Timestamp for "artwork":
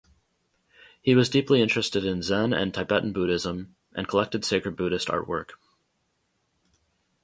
5.09-5.51